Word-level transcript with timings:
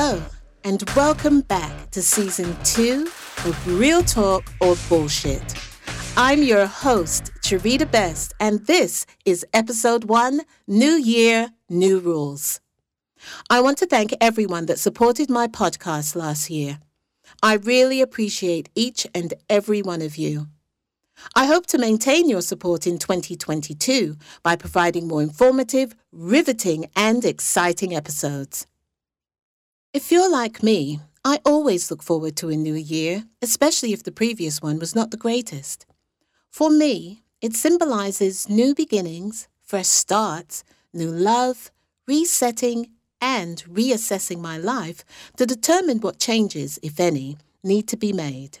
Hello, 0.00 0.22
and 0.62 0.88
welcome 0.94 1.40
back 1.40 1.90
to 1.90 2.02
season 2.02 2.56
two 2.62 3.08
of 3.44 3.66
Real 3.66 4.00
Talk 4.00 4.44
or 4.60 4.76
Bullshit. 4.88 5.42
I'm 6.16 6.40
your 6.40 6.66
host, 6.66 7.32
Cheridah 7.42 7.90
Best, 7.90 8.32
and 8.38 8.64
this 8.68 9.06
is 9.24 9.44
episode 9.52 10.04
one 10.04 10.42
New 10.68 10.92
Year, 10.92 11.50
New 11.68 11.98
Rules. 11.98 12.60
I 13.50 13.60
want 13.60 13.76
to 13.78 13.86
thank 13.86 14.14
everyone 14.20 14.66
that 14.66 14.78
supported 14.78 15.28
my 15.28 15.48
podcast 15.48 16.14
last 16.14 16.48
year. 16.48 16.78
I 17.42 17.54
really 17.54 18.00
appreciate 18.00 18.68
each 18.76 19.04
and 19.16 19.34
every 19.50 19.82
one 19.82 20.00
of 20.00 20.16
you. 20.16 20.46
I 21.34 21.46
hope 21.46 21.66
to 21.66 21.76
maintain 21.76 22.28
your 22.28 22.42
support 22.42 22.86
in 22.86 22.98
2022 22.98 24.14
by 24.44 24.54
providing 24.54 25.08
more 25.08 25.22
informative, 25.22 25.96
riveting, 26.12 26.86
and 26.94 27.24
exciting 27.24 27.96
episodes. 27.96 28.68
If 29.94 30.12
you're 30.12 30.30
like 30.30 30.62
me, 30.62 31.00
I 31.24 31.40
always 31.46 31.90
look 31.90 32.02
forward 32.02 32.36
to 32.36 32.50
a 32.50 32.56
new 32.56 32.74
year, 32.74 33.24
especially 33.40 33.94
if 33.94 34.02
the 34.02 34.12
previous 34.12 34.60
one 34.60 34.78
was 34.78 34.94
not 34.94 35.10
the 35.10 35.16
greatest. 35.16 35.86
For 36.50 36.68
me, 36.68 37.22
it 37.40 37.54
symbolizes 37.54 38.50
new 38.50 38.74
beginnings, 38.74 39.48
fresh 39.62 39.86
starts, 39.86 40.62
new 40.92 41.10
love, 41.10 41.70
resetting, 42.06 42.90
and 43.22 43.64
reassessing 43.64 44.40
my 44.40 44.58
life 44.58 45.06
to 45.38 45.46
determine 45.46 46.00
what 46.00 46.18
changes, 46.18 46.78
if 46.82 47.00
any, 47.00 47.38
need 47.64 47.88
to 47.88 47.96
be 47.96 48.12
made. 48.12 48.58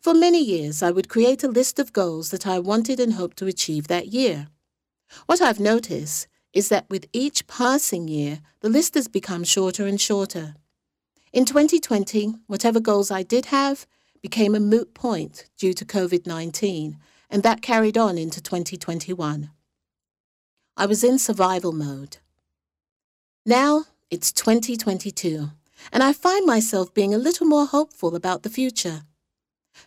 For 0.00 0.14
many 0.14 0.42
years, 0.42 0.84
I 0.84 0.92
would 0.92 1.08
create 1.08 1.42
a 1.42 1.48
list 1.48 1.80
of 1.80 1.92
goals 1.92 2.30
that 2.30 2.46
I 2.46 2.60
wanted 2.60 3.00
and 3.00 3.14
hoped 3.14 3.38
to 3.38 3.46
achieve 3.46 3.88
that 3.88 4.06
year. 4.06 4.46
What 5.26 5.40
I've 5.40 5.58
noticed 5.58 6.28
is 6.52 6.68
that 6.68 6.88
with 6.90 7.06
each 7.12 7.46
passing 7.46 8.08
year, 8.08 8.40
the 8.60 8.68
list 8.68 8.94
has 8.94 9.08
become 9.08 9.44
shorter 9.44 9.86
and 9.86 10.00
shorter. 10.00 10.54
In 11.32 11.44
2020, 11.44 12.34
whatever 12.46 12.80
goals 12.80 13.10
I 13.10 13.22
did 13.22 13.46
have 13.46 13.86
became 14.20 14.54
a 14.54 14.60
moot 14.60 14.94
point 14.94 15.46
due 15.56 15.72
to 15.74 15.84
COVID 15.84 16.26
19, 16.26 16.98
and 17.30 17.42
that 17.42 17.62
carried 17.62 17.96
on 17.96 18.18
into 18.18 18.40
2021. 18.40 19.50
I 20.76 20.86
was 20.86 21.04
in 21.04 21.18
survival 21.18 21.72
mode. 21.72 22.18
Now 23.46 23.84
it's 24.10 24.32
2022, 24.32 25.50
and 25.92 26.02
I 26.02 26.12
find 26.12 26.44
myself 26.46 26.92
being 26.92 27.14
a 27.14 27.18
little 27.18 27.46
more 27.46 27.66
hopeful 27.66 28.16
about 28.16 28.42
the 28.42 28.50
future. 28.50 29.02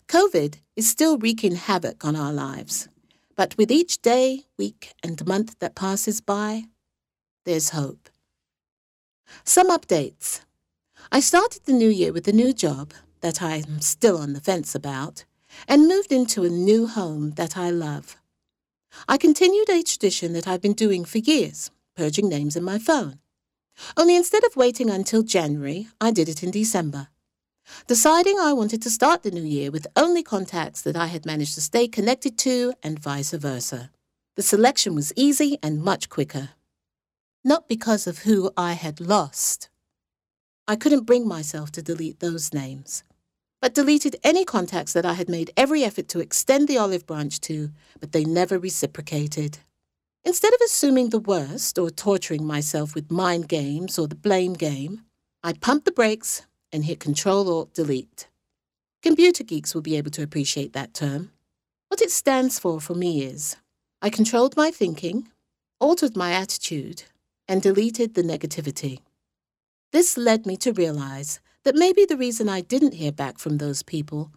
COVID 0.08 0.60
is 0.76 0.88
still 0.88 1.18
wreaking 1.18 1.56
havoc 1.56 2.06
on 2.06 2.16
our 2.16 2.32
lives, 2.32 2.88
but 3.36 3.58
with 3.58 3.72
each 3.72 4.02
day, 4.02 4.46
week, 4.58 4.94
and 5.04 5.26
month 5.26 5.58
that 5.60 5.76
passes 5.76 6.22
by, 6.22 6.64
there's 7.46 7.70
hope. 7.70 8.10
Some 9.44 9.70
updates. 9.70 10.42
I 11.12 11.20
started 11.20 11.64
the 11.66 11.74
new 11.74 11.90
year 11.90 12.14
with 12.14 12.28
a 12.28 12.34
new 12.34 12.54
job 12.54 12.94
that 13.22 13.42
I'm 13.42 13.82
still 13.82 14.18
on 14.18 14.34
the 14.34 14.42
fence 14.42 14.76
about 14.76 15.26
and 15.68 15.88
moved 15.88 16.12
into 16.12 16.44
a 16.44 16.50
new 16.50 16.88
home 16.88 17.32
that 17.32 17.58
I 17.58 17.70
love. 17.70 18.18
I 19.08 19.18
continued 19.18 19.70
a 19.70 19.84
tradition 19.84 20.34
that 20.34 20.48
I've 20.48 20.62
been 20.62 20.74
doing 20.74 21.06
for 21.06 21.18
years, 21.18 21.72
purging 21.96 22.30
names 22.30 22.56
in 22.56 22.64
my 22.64 22.78
phone. 22.78 23.20
Only 23.98 24.16
instead 24.16 24.44
of 24.44 24.56
waiting 24.56 24.90
until 24.90 25.24
January, 25.24 25.88
I 26.00 26.12
did 26.12 26.30
it 26.30 26.44
in 26.44 26.52
December. 26.52 27.08
Deciding 27.88 28.40
I 28.40 28.54
wanted 28.54 28.82
to 28.82 28.90
start 28.90 29.24
the 29.24 29.32
new 29.32 29.44
year 29.44 29.70
with 29.70 29.88
only 29.96 30.24
contacts 30.24 30.82
that 30.82 30.96
I 30.96 31.08
had 31.08 31.26
managed 31.26 31.56
to 31.56 31.62
stay 31.62 31.88
connected 31.88 32.38
to 32.40 32.74
and 32.82 33.00
vice 33.00 33.32
versa. 33.32 33.90
The 34.36 34.42
selection 34.42 34.96
was 34.96 35.14
easy 35.16 35.58
and 35.62 35.84
much 35.84 36.10
quicker. 36.10 36.50
Not 37.44 37.68
because 37.68 38.08
of 38.08 38.20
who 38.20 38.52
I 38.56 38.74
had 38.74 39.00
lost. 39.00 39.70
I 40.68 40.78
couldn't 40.78 41.06
bring 41.06 41.28
myself 41.28 41.72
to 41.74 41.82
delete 41.82 42.20
those 42.22 42.54
names, 42.54 43.04
but 43.62 43.74
deleted 43.74 44.16
any 44.24 44.46
contacts 44.46 44.94
that 44.94 45.06
I 45.06 45.14
had 45.14 45.28
made 45.28 45.52
every 45.58 45.84
effort 45.84 46.08
to 46.10 46.20
extend 46.22 46.68
the 46.68 46.78
olive 46.78 47.06
branch 47.06 47.42
to, 47.42 47.72
but 48.00 48.14
they 48.14 48.24
never 48.24 48.58
reciprocated. 48.58 49.60
Instead 50.24 50.54
of 50.54 50.62
assuming 50.64 51.10
the 51.10 51.20
worst 51.20 51.78
or 51.78 51.90
torturing 51.90 52.46
myself 52.46 52.96
with 52.96 53.12
mind 53.12 53.50
games 53.50 54.00
or 54.00 54.08
the 54.08 54.16
blame 54.16 54.54
game, 54.54 55.04
I 55.44 55.52
pumped 55.52 55.84
the 55.84 55.92
brakes 55.92 56.44
and 56.74 56.84
hit 56.84 57.00
Control 57.00 57.48
Alt 57.50 57.74
Delete. 57.74 58.28
Computer 59.04 59.44
geeks 59.44 59.74
will 59.74 59.82
be 59.82 59.96
able 59.96 60.12
to 60.12 60.24
appreciate 60.24 60.74
that 60.74 60.94
term. 60.94 61.32
What 61.88 62.02
it 62.02 62.12
stands 62.12 62.58
for 62.58 62.82
for 62.82 62.96
me 62.96 63.24
is 63.24 63.56
I 64.02 64.10
controlled 64.10 64.58
my 64.58 64.72
thinking, 64.72 65.30
altered 65.80 66.18
my 66.18 66.34
attitude, 66.34 67.04
and 67.48 67.62
deleted 67.62 68.16
the 68.16 68.24
negativity. 68.24 69.00
This 69.92 70.18
led 70.18 70.46
me 70.46 70.58
to 70.58 70.74
realize 70.74 71.40
that 71.64 71.76
maybe 71.76 72.04
the 72.04 72.18
reason 72.18 72.50
I 72.50 72.62
didn't 72.62 72.96
hear 72.96 73.12
back 73.12 73.38
from 73.38 73.58
those 73.58 73.84
people 73.84 74.32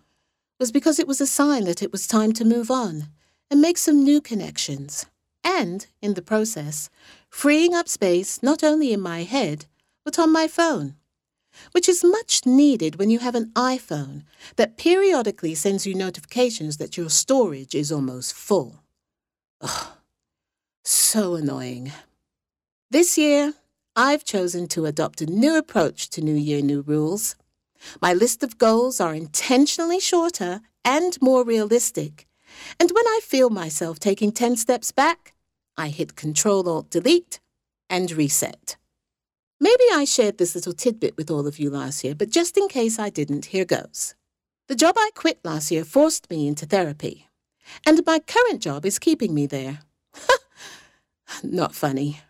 was 0.61 0.71
because 0.71 0.99
it 0.99 1.09
was 1.09 1.21
a 1.21 1.27
sign 1.27 1.65
that 1.65 1.83
it 1.83 1.93
was 1.93 2.07
time 2.07 2.33
to 2.35 2.45
move 2.45 2.71
on 2.71 3.09
and 3.51 3.61
make 3.61 3.79
some 3.79 4.05
new 4.05 4.21
connections 4.21 5.07
and, 5.43 5.87
in 6.03 6.15
the 6.15 6.23
process, 6.23 6.91
freeing 7.31 7.75
up 7.75 7.89
space 7.89 8.43
not 8.43 8.63
only 8.65 8.93
in 8.93 9.01
my 9.01 9.23
head, 9.23 9.67
but 10.05 10.19
on 10.19 10.33
my 10.33 10.49
phone, 10.49 10.97
which 11.73 11.89
is 11.89 12.05
much 12.05 12.47
needed 12.47 12.97
when 12.97 13.11
you 13.11 13.19
have 13.19 13.35
an 13.35 13.51
iPhone 13.55 14.23
that 14.57 14.77
periodically 14.77 15.55
sends 15.55 15.87
you 15.87 15.95
notifications 15.95 16.77
that 16.77 16.97
your 16.97 17.11
storage 17.11 17.75
is 17.75 17.93
almost 17.93 18.35
full. 18.35 18.83
Ugh, 19.61 19.89
so 20.85 21.35
annoying. 21.35 21.93
This 22.91 23.19
year, 23.19 23.55
I've 23.97 24.25
chosen 24.25 24.69
to 24.69 24.87
adopt 24.87 25.21
a 25.21 25.27
new 25.27 25.57
approach 25.57 26.11
to 26.11 26.21
New 26.21 26.35
Year, 26.35 26.61
New 26.61 26.83
Rules. 26.83 27.35
My 28.01 28.13
list 28.13 28.43
of 28.43 28.59
goals 28.59 29.01
are 29.01 29.15
intentionally 29.15 30.01
shorter 30.01 30.61
and 30.85 31.17
more 31.21 31.45
realistic. 31.45 32.27
And 32.79 32.91
when 32.91 33.07
I 33.07 33.21
feel 33.23 33.51
myself 33.51 33.99
taking 33.99 34.33
10 34.33 34.57
steps 34.57 34.93
back, 34.93 35.35
I 35.77 35.89
hit 35.89 36.17
Control 36.17 36.69
Alt 36.69 36.91
Delete 36.91 37.41
and 37.91 38.11
reset. 38.13 38.77
Maybe 39.59 39.85
I 39.93 40.05
shared 40.05 40.37
this 40.37 40.55
little 40.55 40.75
tidbit 40.75 41.17
with 41.17 41.31
all 41.31 41.47
of 41.47 41.59
you 41.59 41.71
last 41.71 42.05
year, 42.05 42.15
but 42.15 42.31
just 42.31 42.59
in 42.59 42.69
case 42.69 42.99
I 42.99 43.09
didn't, 43.09 43.47
here 43.47 43.65
goes. 43.65 44.15
The 44.69 44.75
job 44.75 44.97
I 44.99 45.11
quit 45.15 45.39
last 45.45 45.71
year 45.71 45.85
forced 45.85 46.29
me 46.29 46.47
into 46.47 46.67
therapy, 46.67 47.29
and 47.87 48.05
my 48.05 48.19
current 48.19 48.61
job 48.61 48.85
is 48.85 48.99
keeping 48.99 49.33
me 49.33 49.47
there. 49.47 49.81
Not 51.43 51.75
funny. 51.75 52.21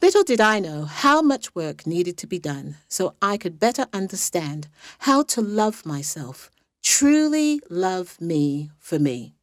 Little 0.00 0.24
did 0.24 0.40
I 0.40 0.60
know 0.60 0.84
how 0.84 1.20
much 1.20 1.54
work 1.54 1.86
needed 1.86 2.16
to 2.18 2.26
be 2.26 2.38
done 2.38 2.76
so 2.88 3.14
I 3.20 3.36
could 3.36 3.58
better 3.58 3.86
understand 3.92 4.68
how 5.00 5.22
to 5.24 5.42
love 5.42 5.84
myself, 5.84 6.50
truly 6.82 7.60
love 7.68 8.18
me 8.20 8.70
for 8.78 8.98
me. 8.98 9.34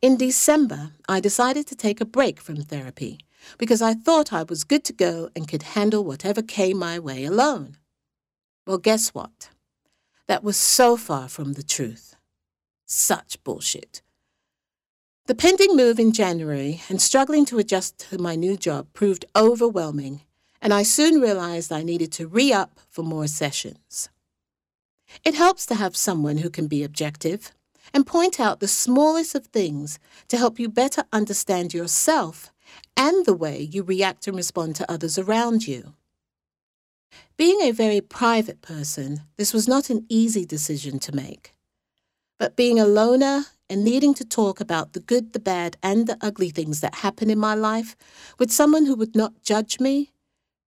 In 0.00 0.16
December, 0.16 0.92
I 1.08 1.20
decided 1.20 1.66
to 1.68 1.74
take 1.74 2.00
a 2.00 2.06
break 2.06 2.40
from 2.40 2.56
therapy 2.56 3.18
because 3.58 3.82
I 3.82 3.94
thought 3.94 4.32
I 4.32 4.42
was 4.42 4.64
good 4.64 4.84
to 4.84 4.92
go 4.92 5.30
and 5.34 5.48
could 5.48 5.62
handle 5.62 6.04
whatever 6.04 6.42
came 6.42 6.78
my 6.78 6.98
way 6.98 7.24
alone. 7.24 7.76
Well, 8.66 8.78
guess 8.78 9.10
what? 9.10 9.50
That 10.26 10.42
was 10.42 10.56
so 10.56 10.96
far 10.96 11.28
from 11.28 11.52
the 11.52 11.62
truth. 11.62 12.16
Such 12.86 13.42
bullshit. 13.44 14.02
The 15.26 15.34
pending 15.34 15.74
move 15.74 15.98
in 15.98 16.12
January 16.12 16.82
and 16.88 17.00
struggling 17.00 17.44
to 17.46 17.58
adjust 17.58 17.98
to 18.10 18.18
my 18.18 18.34
new 18.34 18.56
job 18.56 18.88
proved 18.92 19.24
overwhelming, 19.34 20.22
and 20.60 20.72
I 20.72 20.82
soon 20.82 21.20
realized 21.20 21.72
I 21.72 21.82
needed 21.82 22.12
to 22.12 22.26
re 22.26 22.52
up 22.52 22.78
for 22.90 23.02
more 23.02 23.26
sessions. 23.26 24.08
It 25.24 25.34
helps 25.34 25.66
to 25.66 25.74
have 25.76 25.96
someone 25.96 26.38
who 26.38 26.50
can 26.50 26.66
be 26.66 26.82
objective 26.82 27.52
and 27.92 28.06
point 28.06 28.40
out 28.40 28.60
the 28.60 28.68
smallest 28.68 29.34
of 29.34 29.46
things 29.46 29.98
to 30.28 30.36
help 30.36 30.58
you 30.58 30.68
better 30.68 31.04
understand 31.12 31.74
yourself 31.74 32.52
and 32.96 33.26
the 33.26 33.34
way 33.34 33.60
you 33.60 33.82
react 33.82 34.26
and 34.26 34.36
respond 34.36 34.76
to 34.76 34.90
others 34.90 35.18
around 35.18 35.66
you. 35.66 35.94
Being 37.36 37.60
a 37.62 37.72
very 37.72 38.00
private 38.00 38.62
person, 38.62 39.22
this 39.36 39.52
was 39.52 39.68
not 39.68 39.90
an 39.90 40.06
easy 40.08 40.46
decision 40.46 40.98
to 41.00 41.14
make. 41.14 41.52
But 42.38 42.56
being 42.56 42.78
a 42.78 42.86
loner 42.86 43.46
and 43.68 43.84
needing 43.84 44.14
to 44.14 44.24
talk 44.24 44.60
about 44.60 44.92
the 44.92 45.00
good, 45.00 45.32
the 45.32 45.40
bad, 45.40 45.76
and 45.82 46.06
the 46.06 46.18
ugly 46.20 46.50
things 46.50 46.80
that 46.80 46.96
happen 46.96 47.30
in 47.30 47.38
my 47.38 47.54
life 47.54 47.96
with 48.38 48.52
someone 48.52 48.86
who 48.86 48.94
would 48.94 49.16
not 49.16 49.42
judge 49.42 49.80
me 49.80 50.12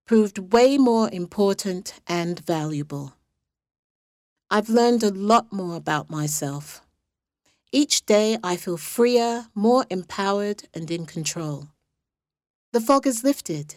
proved 0.06 0.54
way 0.54 0.78
more 0.78 1.10
important 1.12 1.94
and 2.08 2.40
valuable. 2.40 3.14
I've 4.50 4.70
learned 4.70 5.04
a 5.04 5.12
lot 5.12 5.52
more 5.52 5.76
about 5.76 6.10
myself. 6.10 6.82
Each 7.84 8.04
day 8.08 8.40
I 8.44 8.56
feel 8.56 8.78
freer, 8.78 9.50
more 9.54 9.86
empowered, 9.92 10.64
and 10.74 10.90
in 10.90 11.06
control. 11.06 11.68
The 12.72 12.82
fog 12.82 13.06
is 13.06 13.24
lifted, 13.24 13.76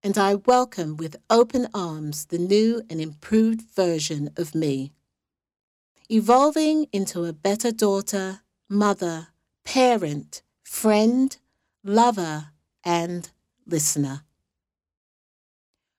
and 0.00 0.16
I 0.16 0.36
welcome 0.36 0.96
with 0.96 1.16
open 1.28 1.66
arms 1.74 2.26
the 2.26 2.38
new 2.38 2.82
and 2.88 3.00
improved 3.00 3.62
version 3.74 4.30
of 4.36 4.54
me. 4.54 4.92
Evolving 6.08 6.86
into 6.92 7.24
a 7.24 7.32
better 7.32 7.72
daughter, 7.72 8.42
mother, 8.68 9.26
parent, 9.64 10.42
friend, 10.62 11.36
lover, 11.82 12.50
and 12.84 13.28
listener. 13.66 14.22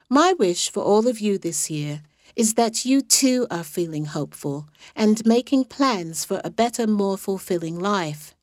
My 0.09 0.31
wish 0.31 0.71
for 0.71 0.81
all 0.81 1.09
of 1.09 1.19
you 1.19 1.37
this 1.37 1.69
year 1.69 2.03
is 2.35 2.55
that 2.55 2.85
you 2.85 3.01
too 3.01 3.47
are 3.51 3.63
feeling 3.63 4.05
hopeful 4.05 4.67
and 4.95 5.25
making 5.25 5.65
plans 5.65 6.25
for 6.25 6.41
a 6.43 6.49
better, 6.49 6.87
more 6.87 7.17
fulfilling 7.17 7.79
life. 7.79 8.35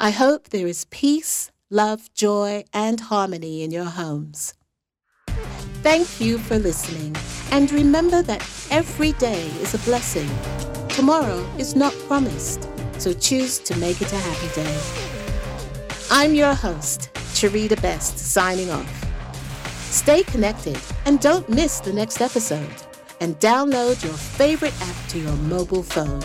I 0.00 0.10
hope 0.10 0.48
there 0.48 0.66
is 0.66 0.86
peace, 0.86 1.50
love, 1.70 2.12
joy, 2.14 2.64
and 2.72 3.00
harmony 3.00 3.62
in 3.62 3.70
your 3.70 3.84
homes. 3.84 4.54
Thank 5.82 6.20
you 6.20 6.38
for 6.38 6.58
listening, 6.58 7.14
and 7.52 7.70
remember 7.70 8.22
that 8.22 8.42
every 8.70 9.12
day 9.12 9.46
is 9.60 9.74
a 9.74 9.78
blessing. 9.78 10.28
Tomorrow 10.88 11.46
is 11.58 11.76
not 11.76 11.92
promised, 12.08 12.68
so 12.98 13.12
choose 13.12 13.58
to 13.60 13.76
make 13.76 14.00
it 14.00 14.12
a 14.12 14.16
happy 14.18 14.54
day. 14.54 14.80
I'm 16.10 16.34
your 16.34 16.54
host, 16.54 17.10
Cheridah 17.34 17.80
Best, 17.82 18.18
signing 18.18 18.70
off. 18.70 19.05
Stay 19.96 20.22
connected 20.24 20.78
and 21.06 21.18
don't 21.20 21.48
miss 21.48 21.80
the 21.80 21.90
next 21.90 22.20
episode. 22.20 22.76
And 23.20 23.34
download 23.40 24.04
your 24.04 24.12
favorite 24.12 24.74
app 24.82 25.08
to 25.08 25.18
your 25.18 25.34
mobile 25.48 25.82
phone. 25.82 26.20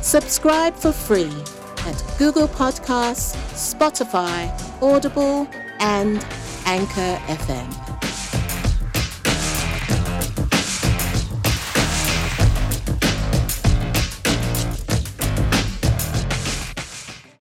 Subscribe 0.00 0.74
for 0.74 0.90
free 0.90 1.30
at 1.80 2.02
Google 2.18 2.48
Podcasts, 2.48 3.36
Spotify, 3.52 4.50
Audible, 4.80 5.46
and 5.80 6.24
Anchor 6.64 7.20
FM. 7.26 7.87